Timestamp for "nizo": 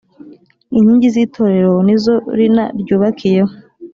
1.85-2.13